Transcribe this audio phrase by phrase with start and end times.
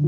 [0.00, 0.04] Du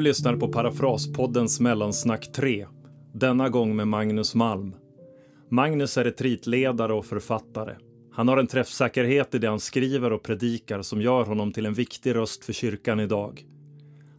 [0.00, 2.66] lyssnar på Parafraspoddens Mellansnack 3.
[3.12, 4.74] Denna gång med Magnus Malm.
[5.48, 7.74] Magnus är retreatledare och författare.
[8.12, 11.74] Han har en träffsäkerhet i det han skriver och predikar som gör honom till en
[11.74, 13.44] viktig röst för kyrkan idag.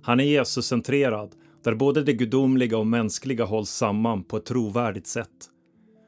[0.02, 5.50] Han är Jesuscentrerad, där både det gudomliga och mänskliga hålls samman på ett trovärdigt sätt.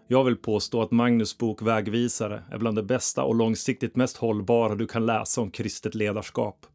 [0.08, 4.75] Jag vill påstå att Magnus bok Vägvisare är bland det bästa och långsiktigt mest hållbara
[4.75, 6.66] du kan läsa om kristet ledarskap.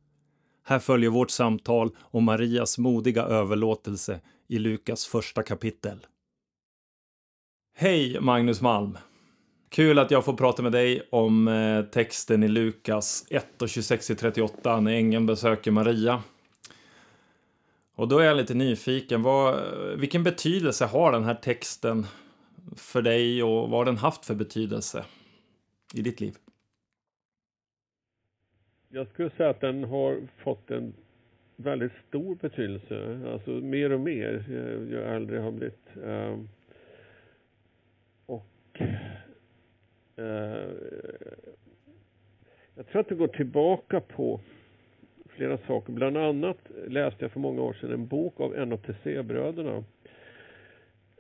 [0.65, 6.07] Här följer vårt samtal om Marias modiga överlåtelse i Lukas första kapitel.
[7.77, 8.99] Hej Magnus Malm!
[9.69, 14.81] Kul att jag får prata med dig om eh, texten i Lukas 1 och 26-38
[14.81, 16.23] när ängeln besöker Maria.
[17.97, 19.63] Och då är jag lite nyfiken, vad,
[19.99, 22.07] vilken betydelse har den här texten
[22.77, 25.05] för dig och vad har den haft för betydelse
[25.95, 26.35] i ditt liv?
[28.89, 30.95] Jag skulle säga att den har fått en
[31.57, 35.87] väldigt stor betydelse, alltså mer och mer eh, ju äldre jag har blivit.
[36.05, 36.49] Ehm,
[38.27, 38.81] och
[40.17, 40.71] eh,
[42.75, 44.41] jag tror att det går tillbaka på
[45.37, 45.93] flera saker.
[45.93, 49.85] Bland annat läste jag för många år sedan en bok av en av Tessé-bröderna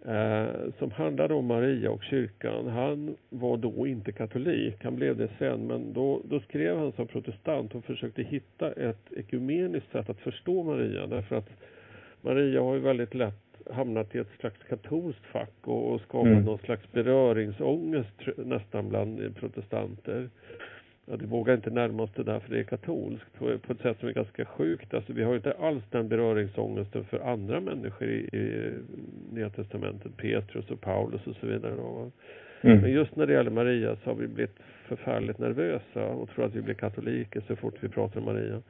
[0.05, 2.67] eh, som handlade om Maria och kyrkan.
[2.67, 7.07] Han var då inte katolik, han blev det sen, men då, då skrev han som
[7.07, 11.51] protestant och försökte hitta ett ekumeniskt sätt att förstå Maria därför att
[12.21, 16.45] Maria har ju väldigt lätt hamnat i ett slags katolskt fack och, och skapat mm.
[16.45, 20.31] någon slags beröringsångest nästan bland protestanter.
[21.09, 23.81] Ja, det vågar inte närma oss det där för det är katolskt på, på ett
[23.81, 24.95] sätt som är ganska sjukt.
[24.95, 28.73] Alltså, vi har inte alls den beröringsångesten för andra människor i, i
[29.33, 31.75] Nya Testamentet, Petrus och Paulus och så vidare.
[31.77, 32.11] Då.
[32.61, 32.81] Mm.
[32.81, 34.57] Men just när det gäller Maria så har vi blivit
[34.89, 38.63] förfärligt nervösa och tror att vi blir katoliker så fort vi pratar om Maria.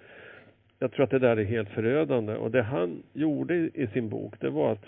[0.78, 4.34] Jag tror att det där är helt förödande och det han gjorde i sin bok
[4.40, 4.84] det var att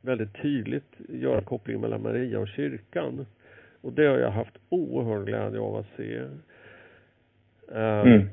[0.00, 3.26] väldigt tydligt göra kopplingen mellan Maria och kyrkan.
[3.80, 6.22] Och det har jag haft oerhörd glädje av att se.
[7.72, 8.28] Mm.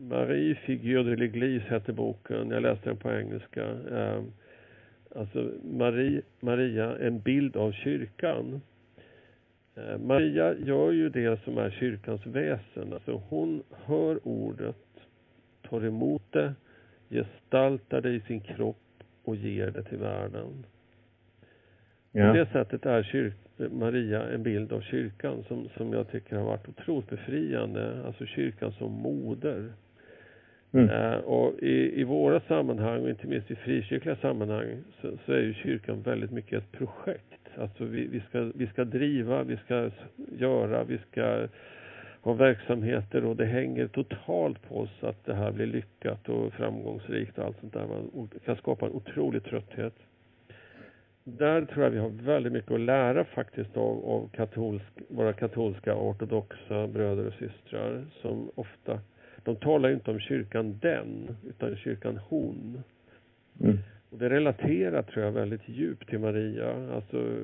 [0.00, 2.50] Marie Figure de l'Église hette boken.
[2.50, 3.64] Jag läste den på engelska.
[3.70, 4.32] Um,
[5.16, 8.60] alltså Marie, Maria, en bild av kyrkan.
[9.78, 12.92] Uh, Maria gör ju det som är kyrkans väsen.
[12.92, 14.76] Alltså hon hör ordet,
[15.68, 16.54] tar emot det,
[17.10, 20.66] gestaltar det i sin kropp och ger det till världen.
[22.12, 22.28] Ja.
[22.28, 23.36] På det sättet är kyrk,
[23.68, 28.02] Maria en bild av kyrkan som, som jag tycker har varit otroligt befriande.
[28.06, 29.72] Alltså kyrkan som moder.
[30.72, 30.90] Mm.
[30.90, 34.66] Uh, och i, i våra sammanhang och inte minst i frikyrkliga sammanhang
[35.00, 37.58] så, så, är ju kyrkan väldigt mycket ett projekt.
[37.58, 39.90] Alltså vi, vi, ska, vi ska driva, vi ska
[40.38, 41.48] göra, vi ska
[42.20, 47.38] ha verksamheter och det hänger totalt på oss att det här blir lyckat och framgångsrikt
[47.38, 47.86] och allt sånt där.
[47.86, 49.94] Man kan skapa en otrolig trötthet
[51.38, 55.96] där tror jag vi har väldigt mycket att lära faktiskt av, av katolsk, våra katolska
[55.96, 59.00] ortodoxa bröder och systrar som ofta,
[59.44, 62.82] de talar inte om kyrkan den, utan kyrkan hon.
[63.60, 63.78] Mm.
[64.10, 66.94] Och det relaterar tror jag väldigt djupt till Maria.
[66.94, 67.36] Alltså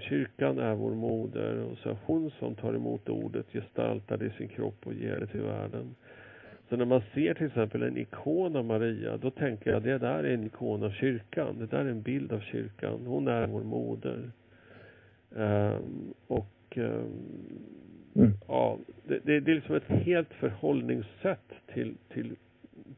[0.00, 4.48] kyrkan är vår moder och så hon som tar emot ordet, gestaltar det i sin
[4.48, 5.94] kropp och ger det till världen.
[6.68, 10.24] Så när man ser till exempel en ikon av Maria, då tänker jag det där
[10.24, 11.58] är en ikon av kyrkan.
[11.58, 13.06] Det där är en bild av kyrkan.
[13.06, 14.30] Hon är vår moder.
[15.30, 17.12] Um, och um,
[18.14, 18.32] mm.
[18.48, 22.36] ja, det, det, det, är liksom ett helt förhållningssätt till, till,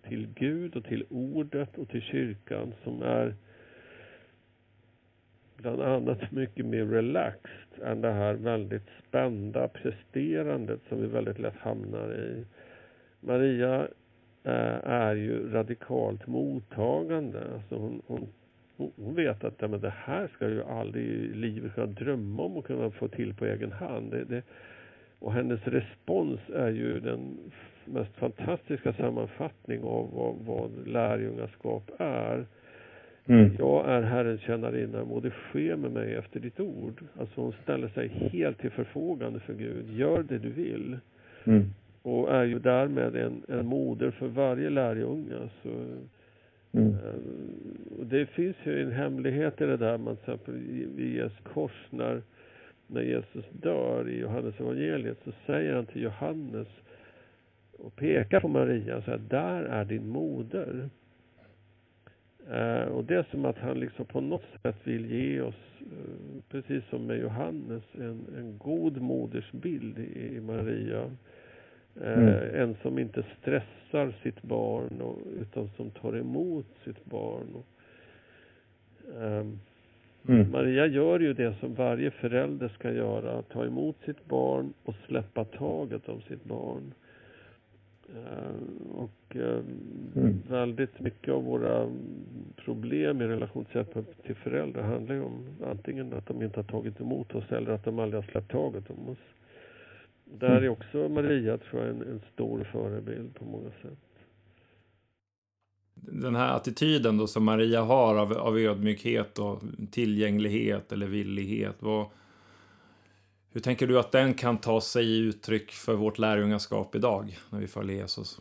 [0.02, 3.34] till Gud och till ordet och till kyrkan som är
[5.56, 11.56] bland annat mycket mer relaxed än det här väldigt spända presterandet som vi väldigt lätt
[11.56, 12.44] hamnar i.
[13.20, 13.88] Maria
[14.44, 17.42] eh, är ju radikalt mottagande.
[17.54, 18.28] Alltså hon, hon,
[18.96, 22.56] hon vet att ja, men det här ska ju aldrig i livet kunna drömma om
[22.56, 24.10] att kunna få till på egen hand.
[24.10, 24.42] Det, det,
[25.18, 27.38] och hennes respons är ju den
[27.84, 32.46] mest fantastiska sammanfattning av vad, vad lärjungaskap är.
[33.26, 33.56] Mm.
[33.58, 37.04] Jag är Herrens tjänarinna, må det ske med mig efter ditt ord.
[37.20, 39.90] Alltså hon ställer sig helt till förfogande för Gud.
[39.90, 40.98] Gör det du vill.
[41.44, 41.70] Mm
[42.02, 45.48] och är ju därmed en, en moder för varje lärjunge.
[45.62, 45.68] Så,
[46.72, 46.94] mm.
[46.94, 47.14] Eh,
[48.02, 50.54] det finns ju en hemlighet i det där, man till exempel
[50.96, 52.22] vid Jesu kors när,
[52.86, 56.68] när Jesus dör i Johannes evangeliet så säger han till Johannes
[57.78, 60.88] och pekar på Maria och säger där är din moder.
[62.50, 66.42] Eh, och det är som att han liksom på något sätt vill ge oss, eh,
[66.50, 71.10] precis som med Johannes, en, en god modersbild i, i Maria.
[71.96, 72.54] Eh, mm.
[72.54, 77.46] En som inte stressar sitt barn och, utan som tar emot sitt barn.
[77.54, 77.66] Och,
[79.22, 79.58] ehm,
[80.28, 80.50] mm.
[80.50, 85.44] Maria gör ju det som varje förälder ska göra, ta emot sitt barn och släppa
[85.44, 86.94] taget om sitt barn.
[88.14, 89.60] Eh, och eh,
[90.16, 90.42] mm.
[90.48, 91.88] väldigt mycket av våra
[92.56, 93.64] problem i relation
[94.22, 97.84] till föräldrar handlar ju om antingen att de inte har tagit emot oss eller att
[97.84, 99.18] de aldrig har släppt taget om oss.
[100.38, 100.64] Där mm.
[100.64, 103.98] är också Maria, tror jag, en, en stor förebild på många sätt.
[105.94, 111.76] Den här attityden då som Maria har av, av ödmjukhet och tillgänglighet eller villighet.
[111.78, 112.06] Vad,
[113.52, 117.60] hur tänker du att den kan ta sig i uttryck för vårt lärjungaskap idag när
[117.60, 118.40] vi följer Jesus?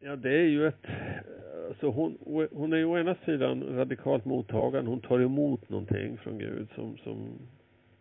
[0.00, 0.86] Ja, det är ju ett...
[1.68, 2.18] Alltså hon,
[2.52, 4.90] hon är ju å ena sidan radikalt mottagande.
[4.90, 7.38] Hon tar emot någonting från Gud som, som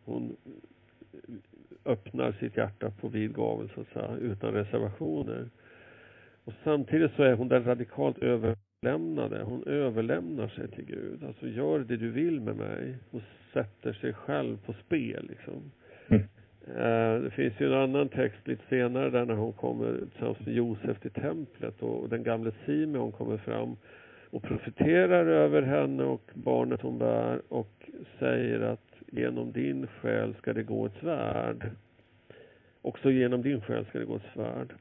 [0.05, 0.35] hon
[1.85, 5.49] öppnar sitt hjärta på vid gavel, så att säga, utan reservationer.
[6.43, 9.43] Och samtidigt så är hon den radikalt överlämnade.
[9.43, 11.23] Hon överlämnar sig till Gud.
[11.23, 12.95] Alltså, gör det du vill med mig.
[13.11, 13.21] Och
[13.53, 15.71] sätter sig själv på spel, liksom.
[16.07, 16.23] Mm.
[16.67, 20.55] Uh, det finns ju en annan text lite senare där när hon kommer tillsammans med
[20.55, 23.75] Josef till templet och, och den gamle Simeon kommer fram
[24.29, 30.53] och profeterar över henne och barnet hon bär och säger att genom din själ ska
[30.53, 31.69] det gå ett svärd.
[32.81, 34.73] Också genom din själ ska det gå ett svärd.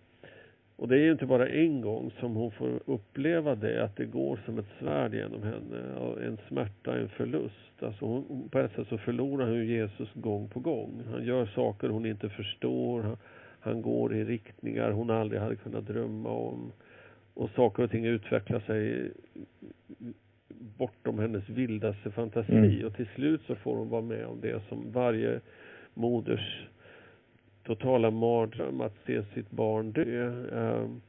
[0.77, 4.05] Och det är ju inte bara en gång som hon får uppleva det, att det
[4.05, 5.79] går som ett svärd genom henne.
[6.27, 7.83] En smärta, en förlust.
[7.83, 11.03] Alltså hon, på ett sätt så förlorar hon Jesus gång på gång.
[11.13, 13.03] Han gör saker hon inte förstår.
[13.03, 13.17] Han,
[13.61, 16.73] han går i riktningar hon aldrig hade kunnat drömma om.
[17.35, 19.11] Och saker och ting utvecklar sig
[20.59, 22.53] bortom hennes vildaste fantasi.
[22.53, 22.87] Mm.
[22.87, 25.41] Och till slut så får hon vara med om det som varje
[25.95, 26.67] moders
[27.63, 30.33] totala mardröm att se sitt barn dö.
[30.53, 31.01] Ehm,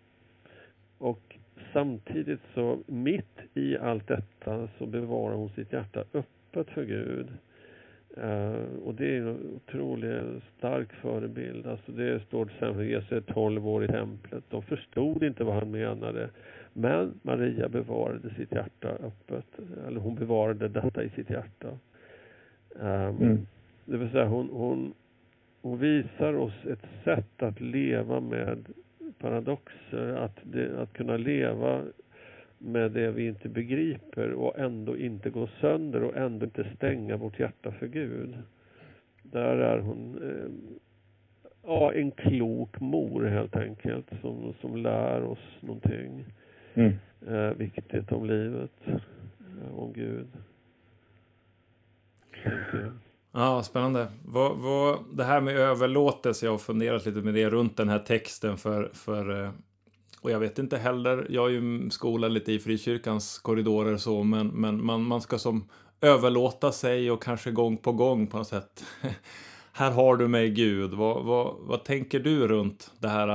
[0.97, 1.35] och
[1.73, 7.27] samtidigt så mitt i allt detta så bevarar hon sitt hjärta öppet för Gud.
[8.17, 11.67] Uh, och det är en otroligt stark förebild.
[11.67, 14.43] Alltså det står till exempel Jesus är 12 år i templet.
[14.49, 16.29] De förstod inte vad han menade.
[16.73, 19.45] Men Maria bevarade sitt hjärta öppet.
[19.87, 21.67] Eller hon bevarade detta i sitt hjärta.
[22.75, 23.47] Um, mm.
[23.85, 24.93] Det vill säga hon, hon,
[25.61, 28.65] hon visar oss ett sätt att leva med
[29.19, 30.15] paradoxer.
[30.15, 31.83] Att, det, att kunna leva
[32.63, 37.39] med det vi inte begriper och ändå inte gå sönder och ändå inte stänga vårt
[37.39, 38.37] hjärta för Gud.
[39.23, 40.77] Där är hon eh,
[41.63, 46.25] ja, en klok mor helt enkelt som, som lär oss någonting
[46.73, 46.93] mm.
[47.27, 50.27] eh, viktigt om livet, eh, om Gud.
[53.31, 54.07] Ja, spännande.
[54.25, 57.99] Vad, vad, det här med överlåtelse, jag har funderat lite med det runt den här
[57.99, 59.51] texten för, för eh,
[60.21, 64.47] och jag vet inte heller, jag är ju skolad lite i frikyrkans korridorer så, men,
[64.47, 65.69] men man, man ska som
[66.01, 68.85] överlåta sig och kanske gång på gång på något sätt.
[69.71, 70.93] här har du mig Gud.
[70.93, 73.27] Vad, vad, vad tänker du runt det här?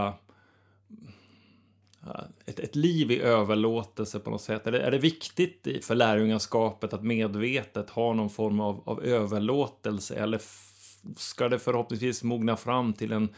[2.06, 4.66] Äh, ett, ett liv i överlåtelse på något sätt.
[4.66, 10.14] Är det, är det viktigt för lärjungaskapet att medvetet ha någon form av, av överlåtelse?
[10.14, 10.40] Eller
[11.16, 13.28] ska det förhoppningsvis mogna fram till en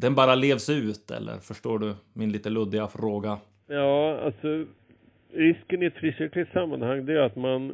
[0.00, 3.38] den bara levs ut eller förstår du min lite luddiga fråga?
[3.66, 4.64] Ja, alltså
[5.32, 7.70] risken i ett frikyrkligt sammanhang det är att man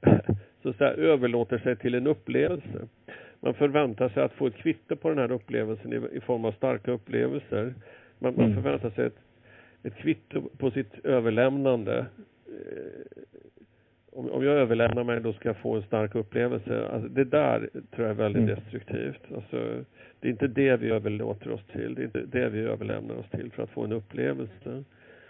[0.00, 0.12] eh,
[0.62, 2.88] så att säga överlåter sig till en upplevelse.
[3.40, 6.52] Man förväntar sig att få ett kvitto på den här upplevelsen i, i form av
[6.52, 7.74] starka upplevelser.
[8.18, 8.62] Man, man mm.
[8.62, 9.18] förväntar sig ett,
[9.82, 12.06] ett kvitto på sitt överlämnande.
[14.14, 16.88] Om, om jag överlämnar mig då ska jag få en stark upplevelse.
[16.88, 18.54] Alltså, det där tror jag är väldigt mm.
[18.54, 19.22] destruktivt.
[19.34, 19.84] Alltså,
[20.20, 21.94] det är inte det vi överlåter oss till.
[21.94, 24.84] Det är inte det vi överlämnar oss till för att få en upplevelse.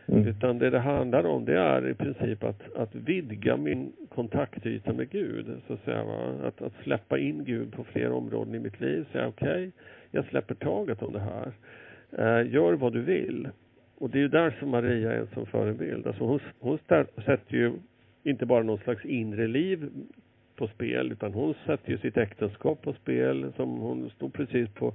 [0.07, 0.29] Mm.
[0.29, 5.11] Utan det det handlar om det är i princip att, att vidga min kontaktyta med
[5.11, 5.47] Gud.
[5.67, 6.05] Så att, säga,
[6.45, 9.07] Att, att släppa in Gud på fler områden i mitt liv.
[9.13, 9.71] Säga okej, okay,
[10.11, 11.53] jag släpper taget om det här.
[12.19, 13.49] Eh, gör vad du vill.
[13.99, 16.07] Och det är ju där som Maria är som förebild.
[16.07, 16.79] Alltså hon, hon
[17.25, 17.73] sätter ju
[18.25, 19.91] inte bara någon slags inre liv
[20.57, 24.95] på spel utan hon sätter ju sitt äktenskap på spel som hon stod precis på,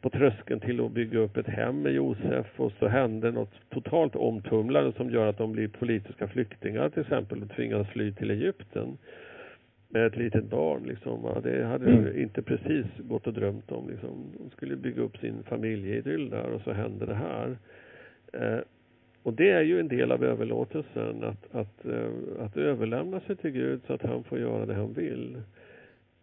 [0.00, 4.16] på tröskeln till att bygga upp ett hem med Josef och så händer något totalt
[4.16, 8.98] omtumlande som gör att de blir politiska flyktingar till exempel och tvingas fly till Egypten
[9.88, 11.40] med ett litet barn liksom.
[11.42, 12.20] Det hade mm.
[12.22, 14.32] inte precis gått och drömt om liksom.
[14.38, 17.56] De skulle bygga upp sin familjeidyll där och så händer det här.
[19.24, 23.50] Och det är ju en del av överlåtelsen, att, att, eh, att överlämna sig till
[23.50, 25.40] Gud så att han får göra det han vill.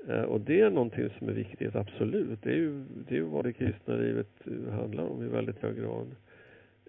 [0.08, 2.44] Eh, och det är någonting som är viktigt, absolut.
[2.44, 4.28] Det är ju, det är ju vad det kristna livet
[4.72, 6.08] handlar om i väldigt hög grad.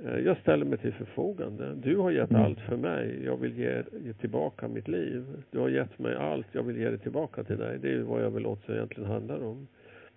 [0.05, 1.75] Eh, jag ställer mig till förfogande.
[1.75, 2.43] Du har gett mm.
[2.43, 3.25] allt för mig.
[3.25, 5.25] Jag vill ge, ge, tillbaka mitt liv.
[5.51, 6.47] Du har gett mig allt.
[6.53, 7.79] Jag vill ge det tillbaka till dig.
[7.79, 9.69] Det är vad överlåtelse egentligen handlar om.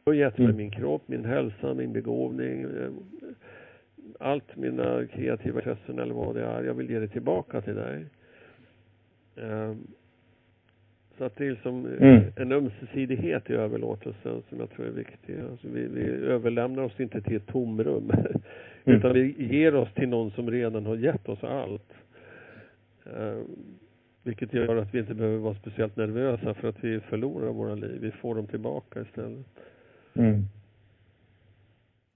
[0.04, 0.58] Du har gett mig mm.
[0.58, 2.66] min kropp, min hälsa, min begåvning,
[4.20, 6.64] allt mina kreativa intressen eller vad det är.
[6.64, 8.06] Jag vill ge det tillbaka till dig.
[9.36, 9.88] Um,
[11.18, 12.24] så att det är liksom mm.
[12.36, 15.40] en ömsesidighet i överlåtelsen som jag tror är viktig.
[15.52, 18.12] Alltså vi, vi överlämnar oss inte till ett tomrum.
[18.88, 19.00] Mm.
[19.00, 21.94] Utan vi ger oss till någon som redan har gett oss allt.
[23.08, 23.44] Uh,
[24.24, 28.02] vilket gör att vi inte behöver vara speciellt nervösa för att vi förlorar våra liv.
[28.02, 29.46] Vi får dem tillbaka istället.
[30.14, 30.44] Mm.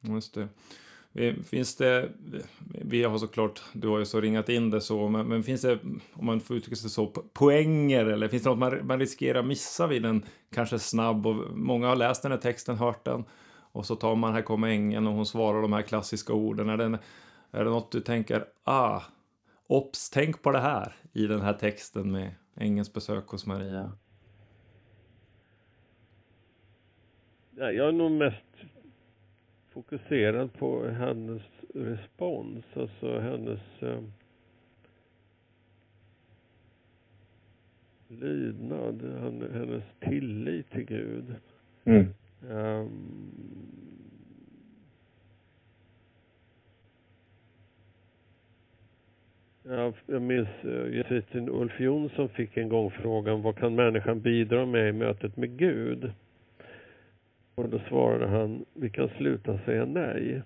[0.02, 0.48] Just det.
[1.44, 2.10] Finns det,
[2.82, 5.80] vi har såklart, du har ju så ringat in det så, men, men, finns det,
[6.14, 9.88] om man får uttrycka sig så, poänger eller finns det något man, man riskerar missa
[9.88, 13.24] vid en kanske snabb och många har läst den här texten, hört den
[13.72, 16.70] och så tar man, här kommer ängeln och hon svarar de här klassiska orden.
[16.70, 17.00] Är det,
[17.52, 19.02] är det något du tänker, ah,
[19.68, 23.92] ops, tänk på det här i den här texten med ängelns besök hos Maria?
[27.56, 28.49] Jag är nog mest
[29.70, 31.42] fokuserad på hennes
[31.74, 34.04] respons, alltså hennes eh,
[38.08, 39.02] lydnad,
[39.54, 41.36] hennes tillit till Gud.
[41.84, 42.08] Mm.
[42.50, 42.90] Um,
[50.06, 54.90] jag minns uh, jesuiten Ulf Jonsson fick en gång frågan vad kan människan bidra med
[54.90, 56.12] i mötet med Gud?
[57.64, 60.42] Och då svarade han, vi kan sluta säga nej.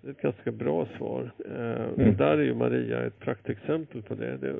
[0.00, 1.30] Det är ett ganska bra svar.
[1.46, 2.08] Eh, mm.
[2.08, 4.36] Och där är ju Maria ett praktexempel på det.
[4.36, 4.54] det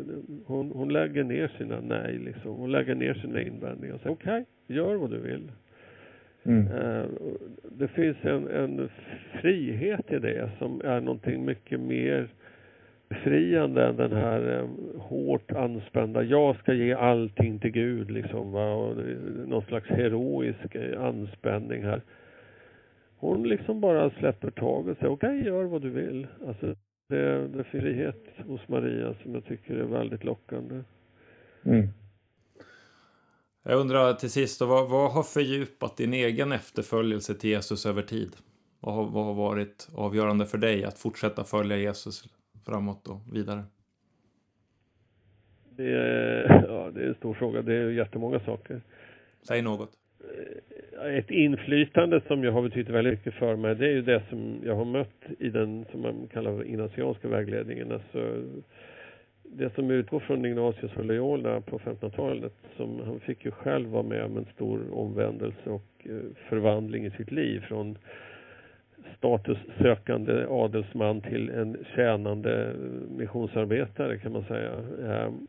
[0.46, 2.54] hon, hon lägger ner sina nej, liksom.
[2.54, 5.52] Hon lägger ner sina invändningar och säger okej, okay, gör vad du vill.
[6.44, 6.66] Mm.
[6.66, 7.06] Eh,
[7.78, 8.88] det finns en, en
[9.40, 12.28] frihet i det som är någonting mycket mer
[13.08, 18.74] befriande än den här eh, hårt anspända, jag ska ge allting till Gud liksom va,
[18.74, 18.96] och
[19.46, 22.02] någon slags heroisk eh, anspänning här.
[23.16, 26.26] Hon liksom bara släpper taget och säger okej, okay, gör vad du vill.
[26.46, 26.66] Alltså
[27.08, 30.82] det, det är frihet hos Maria som jag tycker är väldigt lockande.
[31.64, 31.88] Mm.
[33.62, 38.02] Jag undrar till sist, då, vad, vad har fördjupat din egen efterföljelse till Jesus över
[38.02, 38.36] tid?
[38.80, 42.24] Vad har, vad har varit avgörande för dig att fortsätta följa Jesus
[42.66, 43.62] framåt och vidare?
[45.76, 47.62] Det är, ja, det är en stor fråga.
[47.62, 48.80] Det är jättemånga saker.
[49.48, 49.90] Säg något.
[51.00, 54.22] Eh, ett inflytande som jag har betytt väldigt mycket för mig, det är ju det
[54.28, 57.92] som jag har mött i den som man kallar ignatianska vägledningen.
[57.92, 58.42] Alltså,
[59.42, 64.02] det som utgår från Ignatius och Loyola på 1500-talet, som han fick ju själv vara
[64.02, 67.98] med om en stor omvändelse och eh, förvandling i sitt liv från
[69.18, 72.72] statussökande adelsman till en tjänande
[73.16, 74.72] missionsarbetare kan man säga.
[75.06, 75.46] Ehm,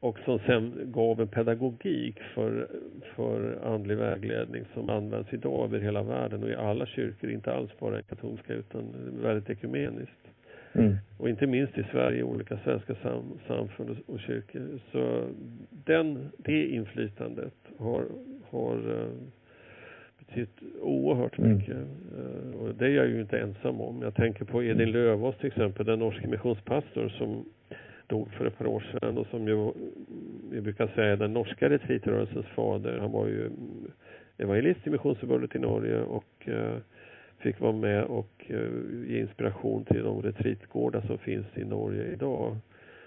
[0.00, 2.68] och som sen gav en pedagogik för,
[3.14, 7.70] för andlig vägledning som används idag över hela världen och i alla kyrkor, inte alls
[7.78, 10.30] bara katolska utan väldigt ekumeniskt.
[10.72, 10.96] Mm.
[11.18, 14.80] Och inte minst i Sverige, i olika svenska sam, samfund och, och kyrkor.
[14.92, 15.26] Så
[15.70, 18.04] den, det inflytandet har,
[18.50, 19.12] har eh,
[20.30, 21.56] betytt oerhört mm.
[21.56, 21.76] mycket.
[21.76, 22.54] Mm.
[22.54, 24.02] Och det är jag ju inte ensam om.
[24.02, 24.92] Jag tänker på Edin mm.
[24.92, 27.44] Lövås till exempel, den norske missionspastor som
[28.06, 29.72] dog för ett par år sedan och som ju,
[30.50, 32.98] vi brukar säga den norska retreatrörelsens fader.
[32.98, 33.50] Han var ju
[34.38, 36.76] evangelist i Missionsförbundet i Norge och uh,
[37.38, 42.56] fick vara med och uh, ge inspiration till de retreatgårdar som finns i Norge idag.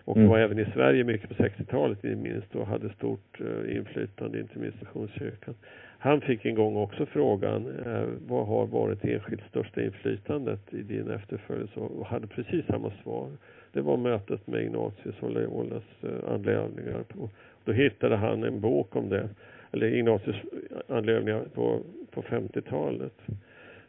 [0.05, 0.29] Och mm.
[0.29, 3.39] var även i Sverige mycket på 60-talet inte minst och hade stort
[3.69, 5.55] inflytande, inte minst Missionskyrkan.
[6.03, 10.81] Han fick en gång också frågan, eh, vad har varit det enskilt största inflytandet i
[10.81, 11.79] din efterföljelse?
[11.79, 13.27] Och hade precis samma svar.
[13.71, 17.03] Det var mötet med Ignatius och Loyolas eh, andliga övningar.
[17.65, 19.29] Då hittade han en bok om det,
[19.71, 20.35] eller Ignatius
[20.87, 21.79] andliga övningar på,
[22.11, 23.17] på 50-talet.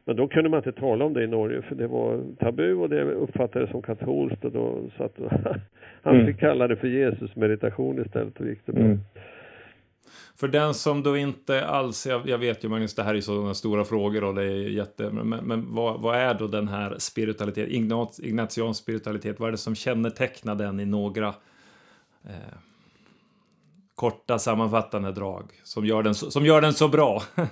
[0.04, 2.88] Men då kunde man inte tala om det i Norge för det var tabu och
[2.88, 5.18] det uppfattades som katolskt och då så att
[6.02, 6.26] han mm.
[6.26, 8.84] fick kalla det för Jesus meditation istället och gick det bra.
[8.84, 8.98] Mm.
[10.36, 13.54] För den som då inte alls, jag, jag vet ju Magnus, det här är sådana
[13.54, 17.68] stora frågor och det är jätte, men, men vad, vad, är då den här spiritualitet,
[17.68, 21.28] Ignat, Ignatians spiritualitet, vad är det som kännetecknar den i några
[22.24, 22.54] eh,
[23.94, 27.22] korta sammanfattande drag som gör den så, som gör den så bra?
[27.36, 27.46] ja,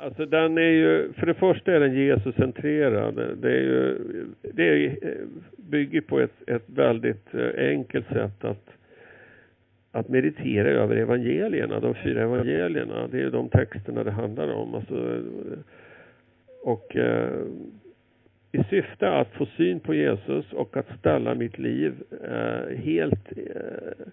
[0.00, 3.14] alltså den är ju, för det första är den Jesuscentrerad.
[3.14, 3.98] Det är ju,
[4.42, 8.77] det är, eh, bygger på ett, ett väldigt eh, enkelt sätt att
[9.92, 13.06] att meditera över evangelierna, de fyra evangelierna.
[13.06, 14.74] Det är de texterna det handlar om.
[14.74, 15.22] Alltså,
[16.64, 17.42] och eh,
[18.52, 24.06] i syfte att få syn på Jesus och att ställa mitt liv eh, helt eh,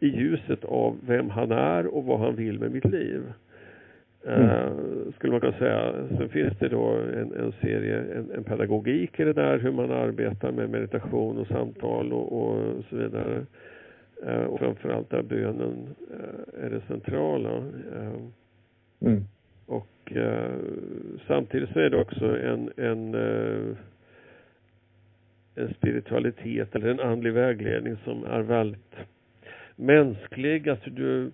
[0.00, 3.22] i ljuset av vem han är och vad han vill med mitt liv.
[4.26, 4.40] Mm.
[4.40, 5.94] Uh, skulle man kunna säga.
[6.08, 9.90] Sen finns det då en, en serie, en, en, pedagogik i det där, hur man
[9.90, 13.46] arbetar med meditation och samtal och, och så vidare.
[14.26, 17.64] Uh, och framförallt där bönen uh, är det centrala.
[19.00, 19.24] Mm.
[19.66, 20.12] Och
[21.26, 23.14] samtidigt så är det också en, en
[25.54, 28.96] en spiritualitet eller en andlig vägledning som är väldigt
[29.76, 30.68] mänsklig.
[30.68, 31.32] Alltså du,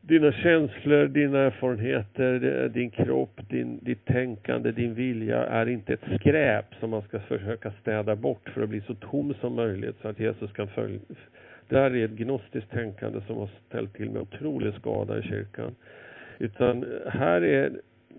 [0.00, 6.74] dina känslor, dina erfarenheter, din kropp, din, ditt tänkande, din vilja är inte ett skräp
[6.80, 10.20] som man ska försöka städa bort för att bli så tom som möjligt så att
[10.20, 11.00] Jesus kan följa.
[11.68, 15.74] Det här är ett gnostiskt tänkande som har ställt till med otrolig skada i kyrkan.
[16.38, 17.72] Utan här är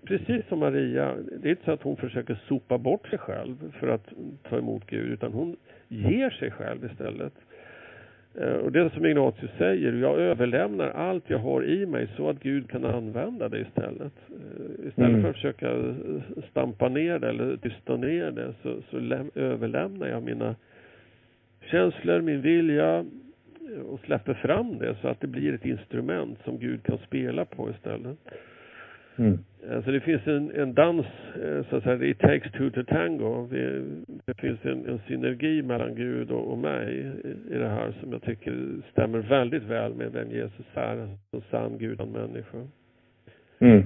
[0.04, 3.88] precis som Maria, det är inte så att hon försöker sopa bort sig själv för
[3.88, 4.06] att
[4.42, 5.56] ta emot Gud, utan hon
[5.88, 7.32] ger sig själv istället.
[8.34, 12.42] Eh, och det som Ignatius säger, jag överlämnar allt jag har i mig så att
[12.42, 14.12] Gud kan använda det istället.
[14.28, 15.22] Eh, istället mm.
[15.22, 15.94] för att försöka
[16.50, 18.96] stampa ner det eller tysta ner det så, så
[19.34, 20.54] överlämnar jag mina
[21.60, 23.04] känslor, min vilja
[23.80, 27.70] och släpper fram det så att det blir ett instrument som Gud kan spela på
[27.70, 28.18] istället.
[29.18, 29.38] Mm.
[29.74, 31.06] Alltså det finns en, en dans,
[31.42, 33.46] eh, så att säga, it takes two to tango.
[33.50, 33.82] Det,
[34.24, 38.12] det finns en, en, synergi mellan Gud och, och mig i, i, det här som
[38.12, 40.96] jag tycker stämmer väldigt väl med vem Jesus är,
[41.32, 42.58] en sann Gud och människa.
[43.58, 43.84] Mm.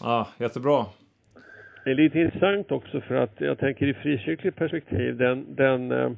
[0.00, 0.86] Ja, jättebra.
[1.84, 6.10] Det är lite intressant också för att jag tänker i frikyrkligt perspektiv, den, den eh,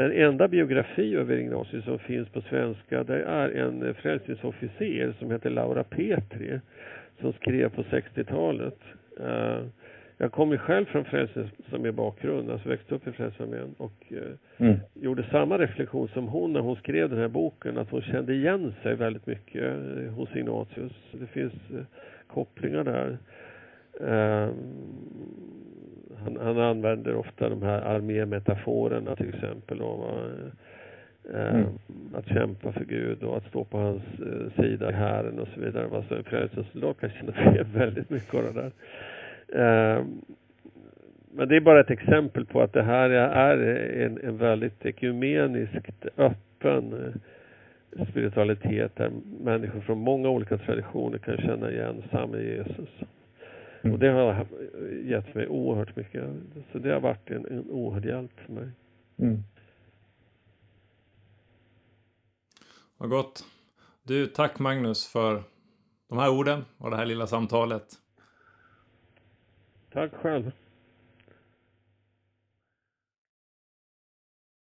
[0.00, 5.50] den enda biografi över Ignatius som finns på svenska det är en frälsningsofficer som heter
[5.50, 6.60] Laura Petri
[7.20, 8.78] som skrev på 60-talet.
[9.20, 9.62] Uh, eh,
[10.18, 14.18] jag kommer själv från Frälsningsarmén bakgrund, alltså växte upp i Frälsningsarmén och uh,
[14.58, 14.78] mm.
[14.94, 18.74] gjorde samma reflektion som hon när hon skrev den här boken, att hon kände igen
[18.82, 20.92] sig väldigt mycket uh, hos Ignatius.
[21.12, 21.54] Det finns
[22.26, 23.18] kopplingar där.
[26.24, 29.80] Han, han använder ofta de här armémetaforerna till exempel.
[29.80, 30.08] Och,
[31.34, 31.66] eh, mm.
[32.14, 35.60] Att kämpa för Gud och att stå på hans eh, sida i hären och så
[35.60, 35.96] vidare.
[35.96, 38.72] Alltså en frälsningssoldat kan känna igen väldigt mycket av det där.
[39.62, 40.04] Eh,
[41.32, 43.58] men det är bara ett exempel på att det här är
[44.06, 46.94] en, en väldigt ekumeniskt öppen
[48.08, 52.88] spiritualitet där människor från många olika traditioner kan känna igen samme Jesus.
[53.82, 53.94] Mm.
[53.94, 54.46] Och det har
[55.04, 56.24] gett mig oerhört mycket.
[56.72, 58.70] Så det har varit en, en oerhörd hjälp för mig.
[59.16, 59.42] Mm.
[62.96, 63.44] Vad gott.
[64.02, 65.42] Du, tack Magnus för
[66.08, 67.94] de här orden och det här lilla samtalet.
[69.92, 70.50] Tack själv.